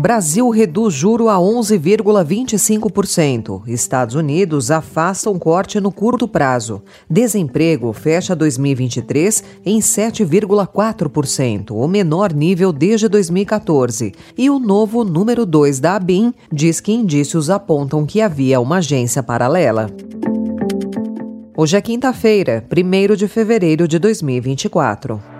[0.00, 3.64] Brasil reduz juro a 11,25%.
[3.66, 6.82] Estados Unidos afasta um corte no curto prazo.
[7.08, 14.14] Desemprego fecha 2023 em 7,4%, o menor nível desde 2014.
[14.38, 19.22] E o novo número 2 da ABIN diz que indícios apontam que havia uma agência
[19.22, 19.90] paralela.
[21.54, 25.39] Hoje é quinta-feira, 1 de fevereiro de 2024.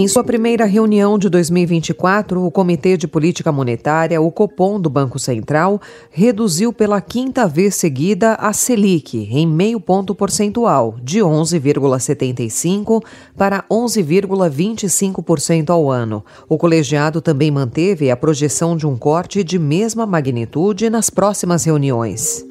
[0.00, 5.18] Em sua primeira reunião de 2024, o Comitê de Política Monetária, o Copom do Banco
[5.18, 13.02] Central, reduziu pela quinta vez seguida a Selic em meio ponto percentual, de 11,75
[13.36, 16.24] para 11,25% ao ano.
[16.48, 22.46] O colegiado também manteve a projeção de um corte de mesma magnitude nas próximas reuniões.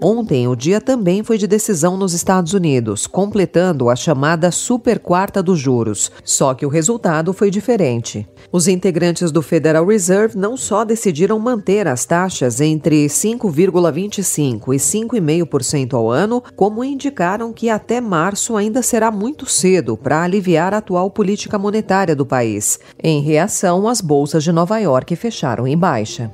[0.00, 5.42] Ontem, o dia também foi de decisão nos Estados Unidos, completando a chamada super quarta
[5.42, 6.12] dos juros.
[6.22, 8.26] Só que o resultado foi diferente.
[8.52, 15.94] Os integrantes do Federal Reserve não só decidiram manter as taxas entre 5,25% e 5,5%
[15.94, 21.10] ao ano, como indicaram que até março ainda será muito cedo para aliviar a atual
[21.10, 22.78] política monetária do país.
[23.02, 26.30] Em reação, as bolsas de Nova York fecharam em baixa.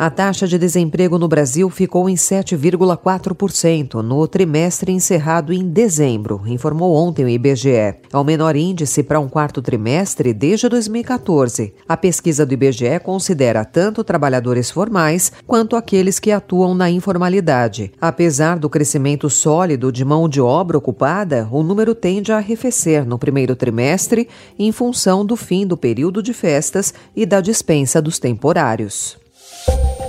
[0.00, 6.94] A taxa de desemprego no Brasil ficou em 7,4% no trimestre encerrado em dezembro, informou
[6.94, 7.68] ontem o IBGE.
[7.68, 11.74] É o menor índice para um quarto trimestre desde 2014.
[11.86, 17.92] A pesquisa do IBGE considera tanto trabalhadores formais quanto aqueles que atuam na informalidade.
[18.00, 23.18] Apesar do crescimento sólido de mão de obra ocupada, o número tende a arrefecer no
[23.18, 29.20] primeiro trimestre em função do fim do período de festas e da dispensa dos temporários.
[29.68, 29.99] you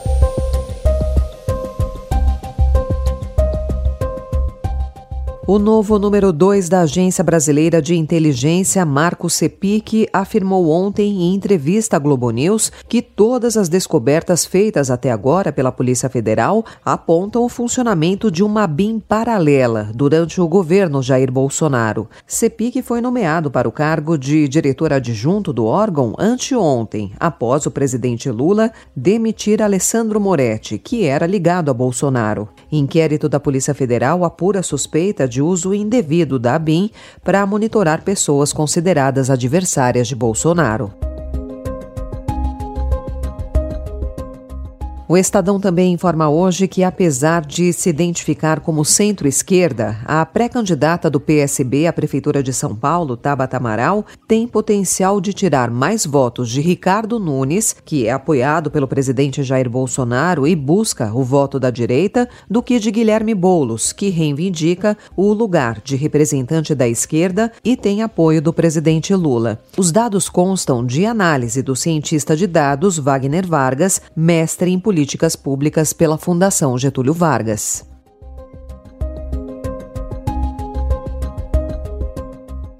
[5.52, 11.98] O novo número 2 da Agência Brasileira de Inteligência, Marco Sepic, afirmou ontem em entrevista
[11.98, 17.50] à Globo News que todas as descobertas feitas até agora pela Polícia Federal apontam o
[17.50, 22.08] funcionamento de uma BIM paralela durante o governo Jair Bolsonaro.
[22.26, 28.32] Sepic foi nomeado para o cargo de diretor adjunto do órgão anteontem, após o presidente
[28.32, 32.48] Lula demitir Alessandro Moretti, que era ligado a Bolsonaro.
[32.72, 36.92] Inquérito da Polícia Federal apura suspeita de uso indevido da ABIN
[37.24, 41.11] para monitorar pessoas consideradas adversárias de Bolsonaro.
[45.12, 51.20] O Estadão também informa hoje que, apesar de se identificar como centro-esquerda, a pré-candidata do
[51.20, 56.62] PSB à Prefeitura de São Paulo, Tabata Amaral, tem potencial de tirar mais votos de
[56.62, 62.30] Ricardo Nunes, que é apoiado pelo presidente Jair Bolsonaro e busca o voto da direita,
[62.50, 68.02] do que de Guilherme Boulos, que reivindica o lugar de representante da esquerda e tem
[68.02, 69.62] apoio do presidente Lula.
[69.78, 75.36] Os dados constam de análise do cientista de dados Wagner Vargas, mestre em política políticas
[75.36, 77.84] públicas pela Fundação Getúlio Vargas.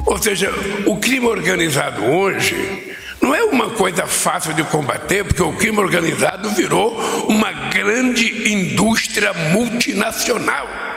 [0.06, 0.52] Ou seja,
[0.86, 6.52] o crime organizado hoje não é uma coisa fácil de combater, porque o crime organizado
[6.52, 6.96] virou
[7.28, 10.91] uma grande indústria multinacional.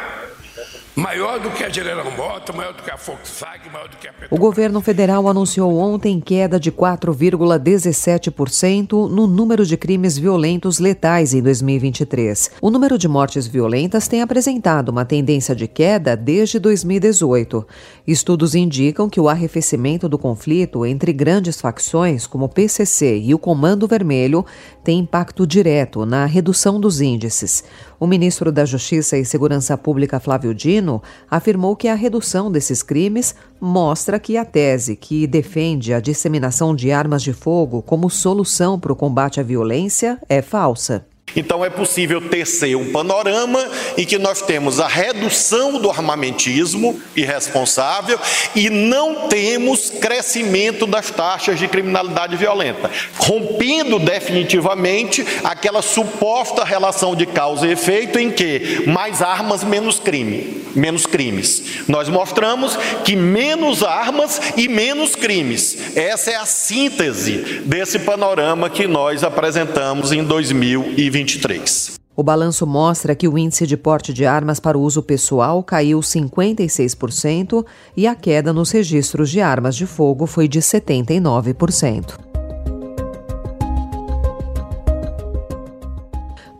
[0.96, 4.12] Maior do que a General Motors, maior do que a Volkswagen, maior do que a
[4.12, 4.30] Petrobras.
[4.30, 11.42] O governo federal anunciou ontem queda de 4,17% no número de crimes violentos letais em
[11.42, 12.52] 2023.
[12.62, 17.66] O número de mortes violentas tem apresentado uma tendência de queda desde 2018.
[18.06, 23.38] Estudos indicam que o arrefecimento do conflito entre grandes facções, como o PCC e o
[23.38, 24.46] Comando Vermelho,
[24.84, 27.64] tem impacto direto na redução dos índices.
[28.04, 33.34] O ministro da Justiça e Segurança Pública, Flávio Dino, afirmou que a redução desses crimes
[33.58, 38.92] mostra que a tese que defende a disseminação de armas de fogo como solução para
[38.92, 41.06] o combate à violência é falsa.
[41.36, 48.18] Então é possível tecer um panorama em que nós temos a redução do armamentismo irresponsável
[48.54, 57.26] e não temos crescimento das taxas de criminalidade violenta, rompendo definitivamente aquela suposta relação de
[57.26, 60.63] causa e efeito em que mais armas, menos crime.
[60.74, 61.84] Menos crimes.
[61.88, 65.96] Nós mostramos que menos armas e menos crimes.
[65.96, 71.94] Essa é a síntese desse panorama que nós apresentamos em 2023.
[72.16, 77.66] O balanço mostra que o índice de porte de armas para uso pessoal caiu 56%
[77.96, 82.23] e a queda nos registros de armas de fogo foi de 79%.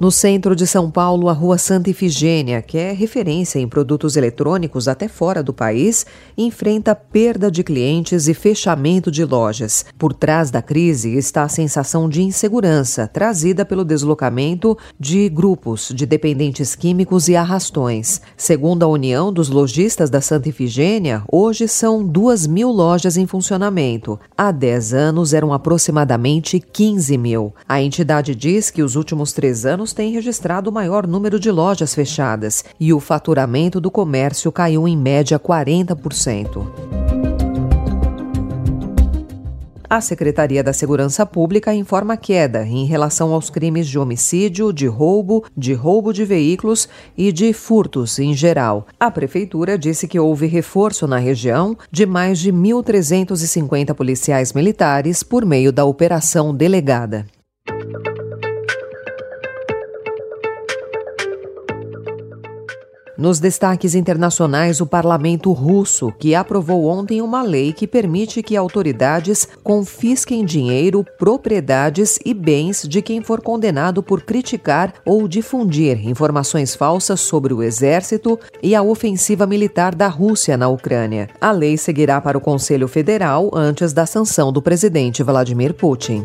[0.00, 4.88] No centro de São Paulo, a Rua Santa Ifigênia, que é referência em produtos eletrônicos
[4.88, 6.04] até fora do país,
[6.36, 9.84] enfrenta perda de clientes e fechamento de lojas.
[9.96, 16.04] Por trás da crise está a sensação de insegurança trazida pelo deslocamento de grupos de
[16.04, 18.20] dependentes químicos e arrastões.
[18.36, 24.18] Segundo a União dos Lojistas da Santa Ifigênia, hoje são duas mil lojas em funcionamento.
[24.36, 27.54] Há 10 anos eram aproximadamente 15 mil.
[27.68, 31.94] A entidade diz que os últimos três anos tem registrado o maior número de lojas
[31.94, 36.66] fechadas e o faturamento do comércio caiu em média 40%.
[39.88, 45.44] A Secretaria da Segurança Pública informa queda em relação aos crimes de homicídio, de roubo,
[45.54, 48.86] de roubo de veículos e de furtos em geral.
[48.98, 55.44] A Prefeitura disse que houve reforço na região de mais de 1.350 policiais militares por
[55.44, 57.26] meio da Operação Delegada.
[63.16, 69.46] Nos destaques internacionais, o parlamento russo, que aprovou ontem uma lei que permite que autoridades
[69.62, 77.20] confisquem dinheiro, propriedades e bens de quem for condenado por criticar ou difundir informações falsas
[77.20, 81.28] sobre o exército e a ofensiva militar da Rússia na Ucrânia.
[81.40, 86.24] A lei seguirá para o Conselho Federal antes da sanção do presidente Vladimir Putin.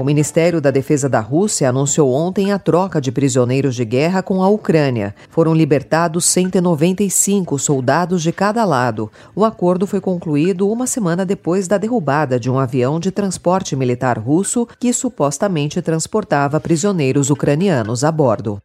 [0.00, 4.42] O Ministério da Defesa da Rússia anunciou ontem a troca de prisioneiros de guerra com
[4.42, 5.14] a Ucrânia.
[5.28, 9.12] Foram libertados 195 soldados de cada lado.
[9.36, 14.18] O acordo foi concluído uma semana depois da derrubada de um avião de transporte militar
[14.18, 18.58] russo que supostamente transportava prisioneiros ucranianos a bordo.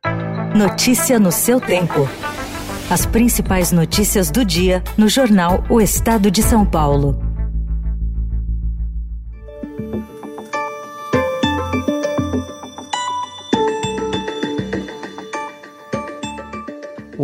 [0.56, 2.08] Notícia no seu tempo.
[2.90, 7.35] As principais notícias do dia no jornal O Estado de São Paulo.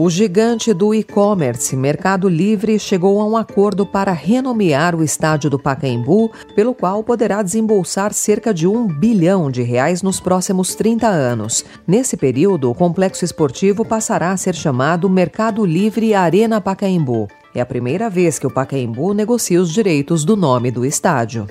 [0.03, 5.59] O gigante do e-commerce Mercado Livre chegou a um acordo para renomear o estádio do
[5.59, 11.63] Pacaembu, pelo qual poderá desembolsar cerca de um bilhão de reais nos próximos 30 anos.
[11.85, 17.27] Nesse período, o complexo esportivo passará a ser chamado Mercado Livre Arena Pacaembu.
[17.53, 21.45] É a primeira vez que o Pacaembu negocia os direitos do nome do estádio.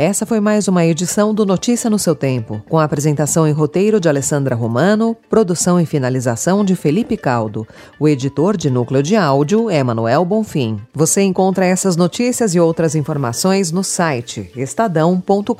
[0.00, 4.00] Essa foi mais uma edição do Notícia no seu Tempo, com a apresentação em roteiro
[4.00, 7.68] de Alessandra Romano, produção e finalização de Felipe Caldo.
[7.98, 10.80] O editor de núcleo de áudio é Manuel Bonfim.
[10.94, 15.52] Você encontra essas notícias e outras informações no site estadão.com.br.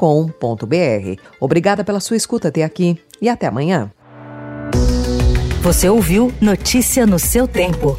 [1.39, 3.93] Obrigada pela sua escuta até aqui e até amanhã.
[5.61, 7.99] Você ouviu Notícia no seu tempo.